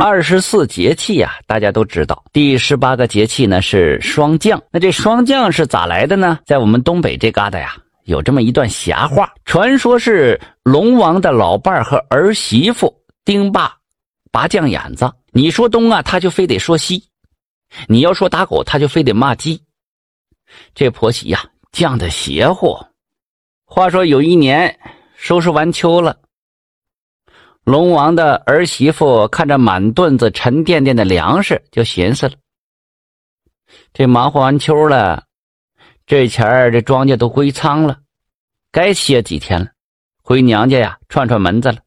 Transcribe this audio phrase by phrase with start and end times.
[0.00, 2.24] 二十四节气呀，大家都知道。
[2.32, 4.60] 第十八个节气呢是霜降。
[4.72, 6.40] 那这霜降是咋来的呢？
[6.44, 12.92] 在我们东北这旮瘩呀，有这么一段瞎话，传说是龙王的老伴和儿媳妇
[13.24, 13.72] 丁霸
[14.32, 15.10] 拔将眼子。
[15.32, 16.98] 你说东啊，他就非得说西；
[17.86, 19.62] 你要说打狗，他就非得骂鸡。
[20.74, 22.76] 这婆媳呀，犟的邪乎。
[23.64, 24.76] 话说有一年
[25.16, 26.16] 收拾完秋了。
[27.66, 32.34] 龙王的儿媳妇看着满墩子沉甸甸的粮食，就寻思了：
[33.92, 35.24] 这忙活完秋了，
[36.06, 37.98] 这前儿这庄稼都归仓了，
[38.70, 39.66] 该歇几天了，
[40.22, 41.78] 回娘家呀串串门子了。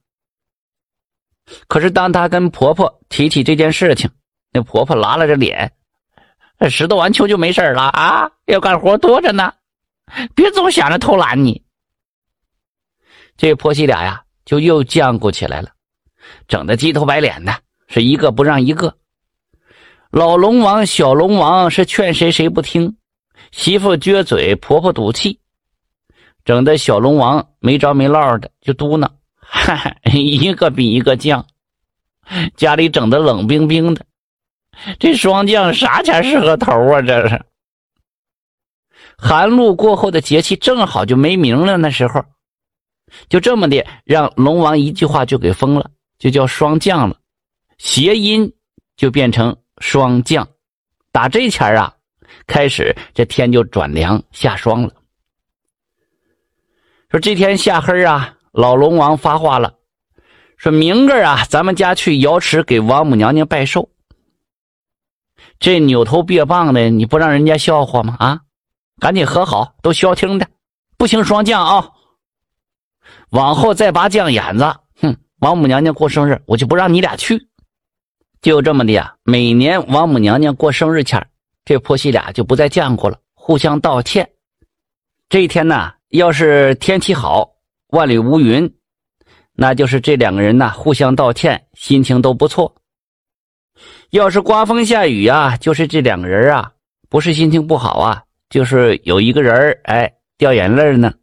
[1.69, 4.11] 可是当他跟婆婆提起这件事情，
[4.51, 5.71] 那婆婆拉了着脸
[6.69, 9.53] ：“拾掇完秋就没事了啊，要干活多着呢，
[10.35, 11.63] 别总想着偷懒你。”
[13.37, 14.25] 这婆媳俩呀。
[14.49, 15.69] 就又犟过起来了，
[16.47, 17.55] 整的鸡头白脸的，
[17.87, 18.95] 是一个不让一个。
[20.09, 22.97] 老龙王、小龙王是劝谁谁不听，
[23.51, 25.39] 媳妇撅嘴，婆婆赌气，
[26.43, 31.43] 整的小龙王没着没落的就嘟囔：“哈，一个比一个犟，
[32.55, 34.03] 家里整的冷冰冰的。
[34.97, 37.03] 这霜降啥前是个头啊？
[37.03, 37.39] 这是
[39.15, 41.77] 寒露过后的节气，正好就没名了。
[41.77, 42.25] 那时候。”
[43.29, 47.17] 就这么的，让龙王一句话就给封了，就叫霜降了，
[47.77, 48.51] 谐音
[48.95, 50.47] 就变成霜降。
[51.11, 51.93] 打这前啊，
[52.45, 54.93] 开始这天就转凉下霜了。
[57.09, 59.73] 说这天下黑啊，老龙王发话了，
[60.57, 63.89] 说明个啊，咱们家去瑶池给王母娘娘拜寿。
[65.57, 68.15] 这扭头别棒的，你不让人家笑话吗？
[68.19, 68.41] 啊，
[68.99, 70.47] 赶紧和好，都消停的，
[70.97, 71.91] 不行霜降啊。
[73.31, 74.65] 往后再拔犟眼子，
[75.01, 75.15] 哼！
[75.39, 77.47] 王母娘娘过生日，我就不让你俩去。
[78.41, 81.27] 就这么的呀，每年王母娘娘过生日前，
[81.65, 84.29] 这婆媳俩就不再犟过了，互相道歉。
[85.29, 87.49] 这一天呢，要是天气好，
[87.89, 88.73] 万里无云，
[89.53, 92.75] 那就是这两个人呢互相道歉，心情都不错。
[94.09, 96.71] 要是刮风下雨啊，就是这两个人啊，
[97.09, 101.13] 不是心情不好啊，就是有一个人哎掉眼泪呢。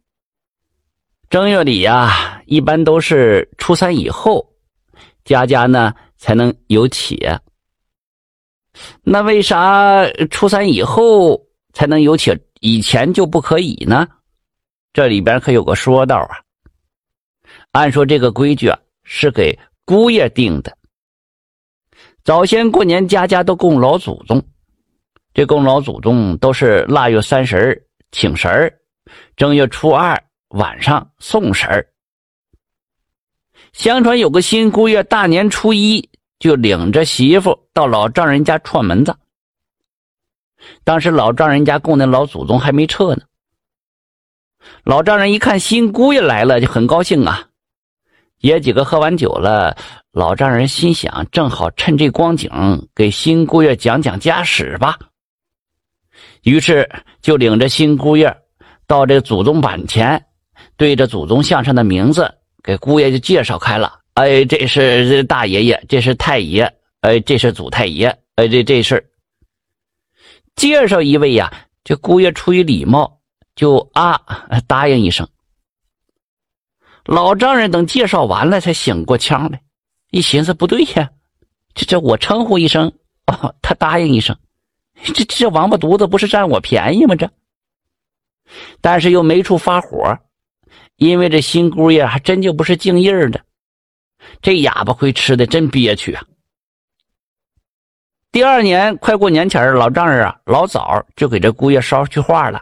[1.29, 4.53] 正月里呀，一般都是初三以后，
[5.25, 7.37] 家家呢才能有且。
[9.03, 14.07] 那为啥初三以后才能有且，以前就不可以呢？
[14.93, 16.39] 这里边可有个说道啊。
[17.73, 20.77] 按说这个规矩啊，是给姑爷定的。
[22.23, 24.41] 早先过年，家家都供老祖宗，
[25.33, 28.73] 这供老祖宗都是腊月三十请神
[29.35, 30.17] 正月初二。
[30.49, 31.87] 晚上送神儿，
[33.73, 36.09] 相传有个新姑爷大年初一
[36.39, 39.15] 就领着媳妇到老丈人家串门子。
[40.83, 43.23] 当时老丈人家供的老祖宗还没撤呢。
[44.83, 47.47] 老丈人一看新姑爷来了，就很高兴啊。
[48.39, 49.75] 爷几个喝完酒了，
[50.11, 52.49] 老丈人心想，正好趁这光景
[52.95, 54.97] 给新姑爷讲讲家史吧。
[56.43, 56.89] 于是
[57.21, 58.35] 就领着新姑爷
[58.85, 60.23] 到这祖宗板前。
[60.77, 62.33] 对着祖宗像上的名字，
[62.63, 63.99] 给姑爷就介绍开了。
[64.13, 66.71] 哎，这是大爷爷，这是太爷，
[67.01, 69.09] 哎，这是祖太爷，哎，这这是
[70.55, 71.51] 介绍一位呀。
[71.83, 73.19] 这姑爷出于礼貌，
[73.55, 74.21] 就啊
[74.67, 75.27] 答应一声。
[77.05, 79.61] 老丈人等介绍完了，才醒过腔来，
[80.11, 81.09] 一寻思不对呀，
[81.73, 82.91] 这这我称呼一声，
[83.27, 84.37] 哦，他答应一声，
[85.13, 87.15] 这这王八犊子不是占我便宜吗？
[87.15, 87.31] 这，
[88.81, 90.19] 但是又没处发火。
[90.97, 93.39] 因为这新姑爷还真就不是静音儿的，
[94.41, 96.23] 这哑巴亏吃的真憋屈啊！
[98.31, 102.61] 第二年快过年前老丈人啊老早就给这姑爷捎去话了，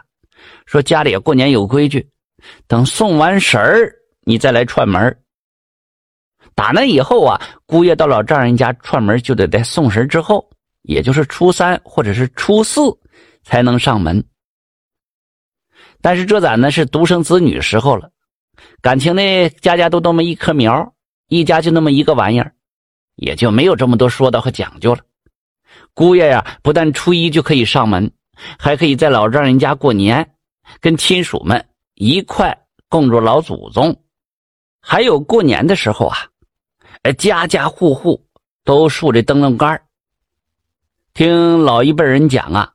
[0.66, 2.08] 说家里过年有规矩，
[2.66, 3.92] 等送完神儿
[4.22, 5.18] 你再来串门。
[6.54, 10.48] 打那以后啊，姑爷到老丈人家串门就得在送神之后，
[10.82, 12.82] 也就是初三或者是初四
[13.42, 14.22] 才能上门。
[16.02, 18.10] 但是这咱呢是独生子女时候了。
[18.86, 20.94] 感情呢，家家都那么一棵苗，
[21.26, 22.52] 一家就那么一个玩意儿，
[23.16, 25.00] 也就没有这么多说道和讲究了。
[25.92, 28.12] 姑爷呀，不但初一就可以上门，
[28.56, 30.30] 还可以在老丈人家过年，
[30.80, 31.66] 跟亲属们
[31.96, 32.56] 一块
[32.88, 34.04] 供着老祖宗。
[34.80, 36.18] 还有过年的时候啊，
[37.18, 38.24] 家家户户
[38.62, 39.82] 都竖着灯笼杆
[41.12, 42.72] 听老一辈人讲啊，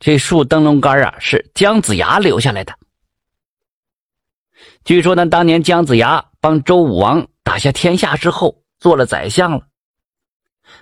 [0.00, 2.74] 这竖灯笼杆啊是姜子牙留下来的。
[4.84, 9.62] 据说呢，当年姜子牙帮周武王打下天下之后，做了宰相了，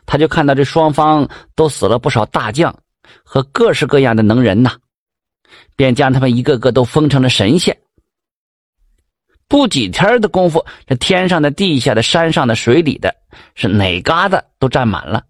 [0.06, 2.76] 他就看到这双方都死了不少大将
[3.22, 4.72] 和各式各样的能人呐，
[5.76, 7.78] 便将他们一个个都封成了神仙。
[9.46, 13.14] 不几天的功夫，这天上的、地下的、山上的、水里的，
[13.54, 15.22] 是哪嘎达都占满了。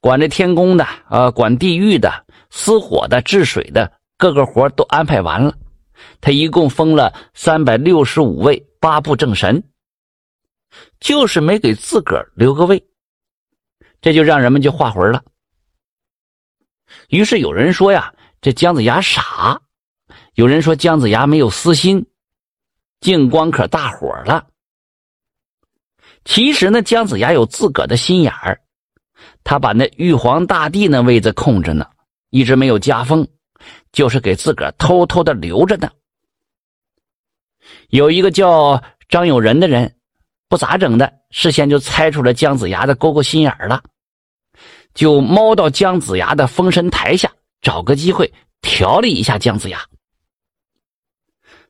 [0.00, 5.54] 管这天宫的，呃，管地狱的、司火的、治水的，各个活都安排完了。
[6.20, 9.62] 他一共封了三百六十五位八部正神，
[11.00, 12.84] 就是没给自个儿留个位，
[14.00, 15.22] 这就让人们就画魂了。
[17.08, 19.58] 于是有人说呀，这姜子牙傻；
[20.34, 22.04] 有人说姜子牙没有私心。
[23.00, 24.46] 净光可大伙了。
[26.24, 28.58] 其实呢，姜子牙有自个儿的心眼儿，
[29.42, 31.86] 他把那玉皇大帝那位子空着呢，
[32.30, 33.28] 一直没有加封，
[33.94, 35.90] 就是给自个儿偷偷的留着呢。
[37.88, 39.96] 有一个叫张友仁的人，
[40.48, 43.82] 不咋整的，事先就猜出了姜子牙的勾勾心眼了，
[44.94, 47.32] 就猫到姜子牙的封神台下，
[47.62, 49.80] 找个机会调理一下姜子牙。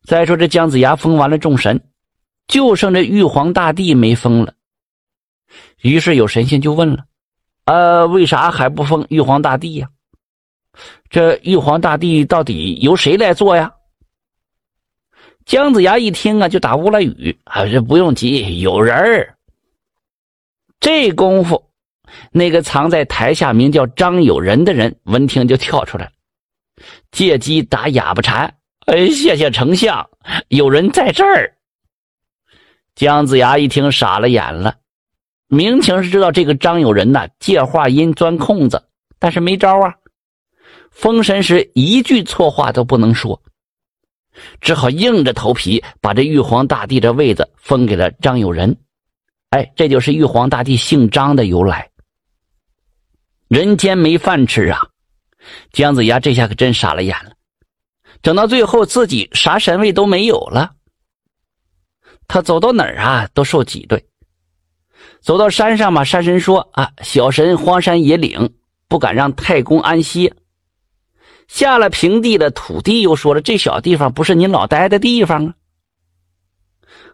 [0.02, 1.88] 再说这姜子牙封完了众神，
[2.48, 4.54] 就剩这玉皇大帝没封了。
[5.82, 7.04] 于是有神仙就问了
[7.66, 9.90] ：“呃，为啥还不封玉皇大帝呀？
[11.10, 13.72] 这玉皇大帝到底由谁来做呀？”
[15.46, 19.36] 姜子牙一听啊，就打乌拉语：“啊，这不用急，有人儿。”
[20.80, 21.70] 这功夫，
[22.32, 26.10] 那个藏在台下名叫张友仁的人闻听就跳出来了，
[27.10, 28.54] 借机打哑巴禅。
[28.86, 30.08] 哎，谢谢丞相，
[30.48, 31.54] 有人在这儿。
[32.94, 34.76] 姜子牙一听傻了眼了，
[35.48, 38.82] 明情是知道这个张友仁呐借话音钻空子，
[39.18, 39.94] 但是没招啊。
[40.94, 43.42] 封神时一句错话都不能说，
[44.60, 48.74] 只好硬着头皮把这玉皇大帝的位子封给了张友仁。
[49.50, 51.90] 哎，这就是玉皇大帝姓张的由来。
[53.48, 54.80] 人间没饭吃啊！
[55.72, 57.32] 姜子牙这下可真傻了眼了。
[58.22, 60.74] 整到最后，自己啥神位都没有了。
[62.26, 64.02] 他走到哪儿啊，都受挤兑。
[65.20, 68.54] 走到山上嘛，山神说：“啊，小神荒山野岭，
[68.88, 70.34] 不敢让太公安歇。”
[71.48, 75.54] 下了平地的土地又说了：“这小地方不是您老待的地方啊。”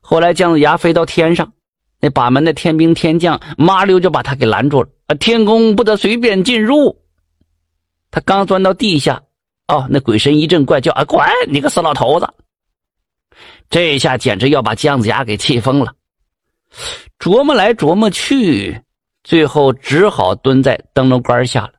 [0.01, 1.53] 后来姜子牙飞到天上，
[2.01, 7.03] 那把门的天兵天将麻溜就把他给拦住了：“啊，天宫不得随便进入。”
[8.11, 9.23] 他刚钻到地下。
[9.69, 11.05] 哦，那鬼神一阵怪叫啊！
[11.05, 12.29] 滚，你个死老头子！
[13.69, 15.95] 这下简直要把姜子牙给气疯了。
[17.21, 18.83] 琢磨来琢磨去，
[19.23, 21.75] 最后只好蹲在灯笼杆下了。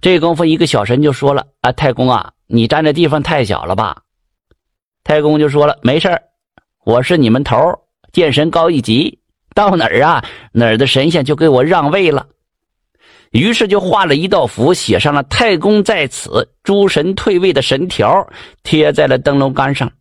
[0.00, 4.00] 这功夫，一个小神就说了：“啊，太公啊，你站的地方太小了吧？”
[5.04, 6.08] 太公就说了：“没事
[6.84, 7.56] 我是你们头，
[8.12, 9.18] 见神高一级，
[9.54, 12.26] 到哪儿啊，哪儿的神仙就给我让位了。”
[13.32, 18.26] 于是就画了一道符，写上了“太公在此，诸神退位”的神条，
[18.62, 19.92] 贴在了灯笼杆上，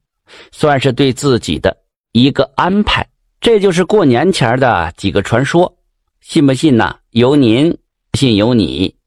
[0.51, 1.75] 算是对自己的
[2.13, 3.05] 一个安排。
[3.41, 5.77] 这就是过年前的几个传说，
[6.21, 6.95] 信不信呢？
[7.11, 7.77] 由您，
[8.13, 8.98] 信由你。